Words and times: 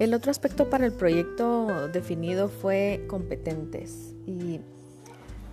El 0.00 0.14
otro 0.14 0.30
aspecto 0.30 0.70
para 0.70 0.86
el 0.86 0.92
proyecto 0.92 1.88
definido 1.88 2.48
fue 2.48 3.04
competentes. 3.06 4.14
Y 4.24 4.60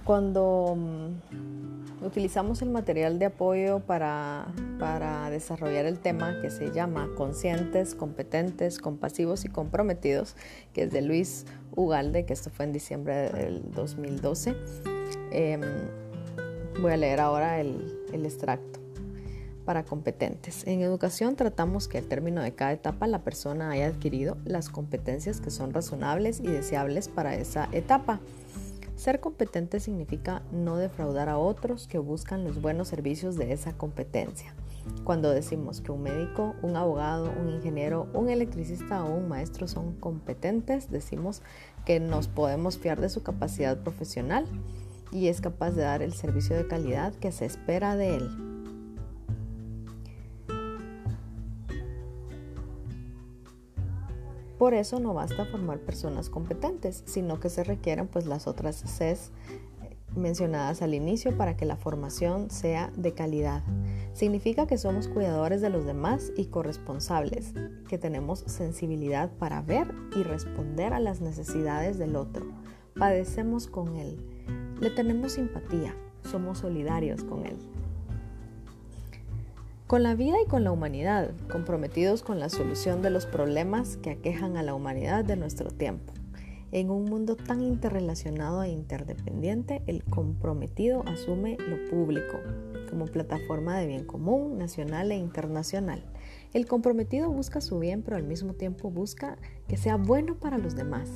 cuando 0.05 0.73
mm, 0.77 2.05
utilizamos 2.05 2.61
el 2.61 2.70
material 2.70 3.20
de 3.20 3.25
apoyo 3.25 3.82
para, 3.82 4.47
para 4.79 5.29
desarrollar 5.29 5.86
el 5.86 6.00
tema 6.00 6.39
que 6.41 6.50
se 6.50 6.71
llama 6.71 7.10
Conscientes, 7.18 7.93
Competentes, 7.93 8.79
Compasivos 8.79 9.43
y 9.43 9.50
Comprometidos, 9.50 10.38
que 10.71 10.84
es 10.84 10.93
de 10.93 11.02
Luis 11.02 11.45
Ugalde, 11.75 12.25
que 12.25 12.32
esto 12.32 12.50
fue 12.50 12.64
en 12.64 12.71
diciembre 12.71 13.29
del 13.34 13.70
2012, 13.73 14.55
em, 15.32 15.61
voy 16.82 16.93
a 16.93 16.98
leer 16.98 17.20
ahora 17.20 17.59
el, 17.59 18.00
el 18.14 18.25
extracto 18.25 18.76
para 19.68 19.84
competentes. 19.84 20.66
En 20.66 20.80
educación 20.80 21.36
tratamos 21.36 21.89
que 21.89 21.98
al 21.98 22.06
término 22.06 22.42
de 22.42 22.56
cada 22.56 22.71
etapa 22.71 23.06
la 23.06 23.26
persona 23.26 23.70
haya 23.70 23.88
adquirido 23.88 24.38
las 24.46 24.70
competencias 24.70 25.42
que 25.42 25.52
son 25.52 25.74
razonables 25.74 26.40
y 26.40 26.48
deseables 26.48 27.10
para 27.10 27.36
esa 27.36 27.68
etapa. 27.74 28.21
Ser 28.96 29.20
competente 29.20 29.82
significa 29.82 30.42
no 30.54 30.78
defraudar 30.78 31.28
a 31.28 31.38
otros 31.38 31.86
que 31.86 31.98
buscan 31.98 32.45
los 32.45 32.62
buenos 32.62 32.88
servicios 32.88 33.36
de 33.36 33.52
esa 33.52 33.73
competencia. 33.73 34.56
Cuando 35.03 35.31
decimos 35.31 35.81
que 35.81 35.92
un 35.92 36.02
médico, 36.02 36.56
un 36.62 36.78
abogado, 36.78 37.30
un 37.38 37.50
ingeniero, 37.50 38.08
un 38.14 38.30
electricista 38.30 39.04
o 39.04 39.14
un 39.14 39.28
maestro 39.28 39.68
son 39.68 39.95
competentes, 40.00 40.90
decimos 40.90 41.42
que 41.86 42.00
nos 42.00 42.30
podemos 42.30 42.78
fiar 42.78 43.02
de 43.02 43.09
su 43.09 43.22
capacidad 43.22 43.78
profesional 43.84 44.45
y 45.12 45.28
es 45.28 45.42
capaz 45.42 45.72
de 45.72 45.81
dar 45.81 46.02
el 46.02 46.14
servicio 46.14 46.56
de 46.56 46.68
calidad 46.68 47.14
que 47.16 47.34
se 47.34 47.45
espera 47.45 47.98
de 47.98 48.16
él. 48.16 48.56
Por 54.58 54.73
eso 54.73 55.00
no 55.00 55.13
basta 55.13 55.45
formar 55.45 55.80
personas 55.80 56.30
competentes, 56.30 57.03
sino 57.05 57.39
que 57.39 57.50
se 57.50 57.63
requieren 57.63 58.08
pues 58.08 58.25
las 58.25 58.47
otras 58.47 58.83
Cs 58.83 59.31
mencionadas 60.16 60.81
al 60.81 60.95
inicio 60.95 61.38
para 61.38 61.55
que 61.55 61.66
la 61.66 61.75
formación 61.75 62.50
sea 62.50 62.91
de 62.95 63.13
calidad. 63.13 63.63
Significa 64.13 64.66
que 64.66 64.80
somos 64.80 65.08
cuidadores 65.08 65.61
de 65.61 65.69
los 65.69 65.85
demás 65.85 66.31
y 66.35 66.45
corresponsables, 66.45 67.53
que 67.88 68.00
tenemos 68.00 68.39
sensibilidad 68.47 69.30
para 69.38 69.61
ver 69.61 69.94
y 70.16 70.23
responder 70.23 70.94
a 70.94 71.00
las 71.00 71.22
necesidades 71.22 72.00
del 72.00 72.16
otro. 72.16 72.47
Padecemos 72.97 73.67
con 73.67 73.95
él, 73.95 74.17
le 74.81 74.89
tenemos 74.89 75.33
simpatía, 75.33 75.95
somos 76.23 76.59
solidarios 76.59 77.23
con 77.23 77.45
él 77.45 77.58
con 79.88 80.04
la 80.04 80.16
vida 80.16 80.36
y 80.46 80.50
con 80.50 80.66
la 80.66 80.72
humanidad, 80.74 81.32
comprometidos 81.50 82.22
con 82.22 82.42
la 82.42 82.50
solución 82.50 83.02
de 83.02 83.10
los 83.10 83.26
problemas 83.26 83.96
que 83.96 84.12
aquejan 84.12 84.58
a 84.58 84.64
la 84.64 84.74
humanidad 84.74 85.24
de 85.24 85.38
nuestro 85.38 85.72
tiempo. 85.72 86.12
En 86.74 86.90
un 86.90 87.06
mundo 87.06 87.38
tan 87.38 87.62
interrelacionado 87.62 88.62
e 88.64 88.70
interdependiente, 88.70 89.82
el 89.88 90.04
comprometido 90.04 91.04
asume 91.08 91.56
lo 91.70 91.90
público 91.90 92.38
como 92.90 93.06
plataforma 93.06 93.78
de 93.78 93.88
bien 93.88 94.04
común, 94.04 94.58
nacional 94.58 95.10
e 95.14 95.16
internacional. 95.16 96.04
El 96.54 96.66
comprometido 96.66 97.32
busca 97.32 97.62
su 97.62 97.80
bien, 97.80 98.02
pero 98.02 98.18
al 98.18 98.24
mismo 98.24 98.54
tiempo 98.54 98.92
busca 98.92 99.38
que 99.70 99.78
sea 99.78 99.96
bueno 99.96 100.36
para 100.36 100.58
los 100.58 100.76
demás. 100.76 101.10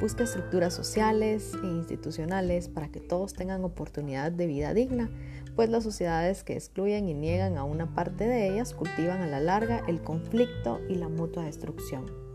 Busca 0.00 0.24
estructuras 0.24 0.74
sociales 0.74 1.52
e 1.62 1.66
institucionales 1.66 2.68
para 2.68 2.88
que 2.88 3.00
todos 3.00 3.32
tengan 3.32 3.64
oportunidad 3.64 4.30
de 4.30 4.46
vida 4.46 4.74
digna, 4.74 5.10
pues 5.54 5.70
las 5.70 5.84
sociedades 5.84 6.44
que 6.44 6.52
excluyen 6.52 7.08
y 7.08 7.14
niegan 7.14 7.56
a 7.56 7.64
una 7.64 7.94
parte 7.94 8.26
de 8.26 8.52
ellas 8.52 8.74
cultivan 8.74 9.22
a 9.22 9.26
la 9.26 9.40
larga 9.40 9.82
el 9.88 10.02
conflicto 10.02 10.80
y 10.90 10.96
la 10.96 11.08
mutua 11.08 11.44
destrucción. 11.44 12.26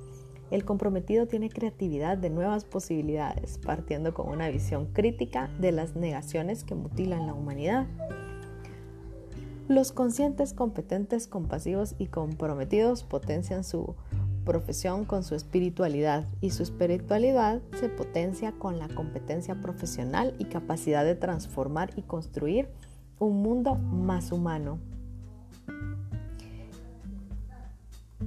El 0.49 0.65
comprometido 0.65 1.27
tiene 1.27 1.49
creatividad 1.49 2.17
de 2.17 2.31
nuevas 2.31 2.65
posibilidades, 2.65 3.59
partiendo 3.59 4.15
con 4.15 4.27
una 4.27 4.49
visión 4.49 4.87
crítica 4.87 5.49
de 5.59 5.71
las 5.71 5.95
negaciones 5.95 6.63
que 6.63 6.73
mutilan 6.73 7.27
la 7.27 7.35
humanidad. 7.35 7.85
Los 9.67 9.91
conscientes, 9.91 10.53
competentes, 10.53 11.27
compasivos 11.27 11.95
y 11.99 12.07
comprometidos 12.07 13.03
potencian 13.03 13.63
su 13.63 13.95
profesión 14.45 15.05
con 15.05 15.23
su 15.23 15.35
espiritualidad 15.35 16.25
y 16.41 16.51
su 16.51 16.63
espiritualidad 16.63 17.61
se 17.79 17.89
potencia 17.89 18.51
con 18.53 18.79
la 18.79 18.87
competencia 18.89 19.55
profesional 19.61 20.35
y 20.39 20.45
capacidad 20.45 21.03
de 21.03 21.15
transformar 21.15 21.91
y 21.95 22.01
construir 22.01 22.69
un 23.19 23.41
mundo 23.41 23.75
más 23.75 24.31
humano. 24.31 24.79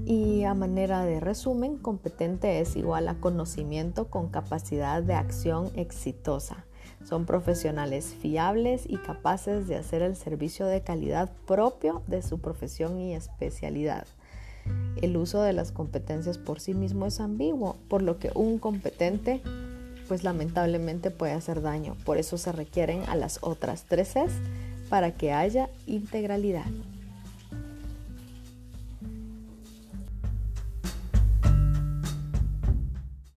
Y 0.07 0.45
a 0.45 0.55
manera 0.55 1.05
de 1.05 1.21
resumen, 1.21 1.79
competente 1.79 2.61
es 2.61 2.77
igual 2.77 3.09
a 3.09 3.15
conocimiento 3.21 4.11
con 4.11 4.29
capacidad 4.29 5.03
de 5.03 5.15
acción 5.15 5.71
exitosa. 5.77 6.67
Son 7.05 7.27
profesionales 7.27 8.15
fiables 8.21 8.85
y 8.89 8.97
capaces 8.97 9.69
de 9.69 9.77
hacer 9.77 10.03
el 10.03 10.17
servicio 10.17 10.67
de 10.67 10.83
calidad 10.83 11.33
propio 11.47 12.03
de 12.07 12.23
su 12.23 12.39
profesión 12.39 12.99
y 12.99 13.15
especialidad. 13.15 14.07
El 15.01 15.17
uso 15.17 15.43
de 15.43 15.53
las 15.53 15.73
competencias 15.73 16.39
por 16.39 16.61
sí 16.61 16.75
mismo 16.75 17.07
es 17.07 17.21
ambiguo, 17.21 17.77
por 17.89 18.03
lo 18.03 18.19
que 18.19 18.31
un 18.35 18.59
competente 18.59 19.43
pues 20.09 20.23
lamentablemente 20.23 21.11
puede 21.11 21.33
hacer 21.33 21.63
daño. 21.63 21.97
Por 22.05 22.19
eso 22.19 22.39
se 22.39 22.53
requieren 22.53 23.03
a 23.09 23.17
las 23.17 23.39
otras 23.41 23.85
tres 23.89 24.15
para 24.89 25.13
que 25.13 25.33
haya 25.33 25.71
integralidad. 25.87 26.67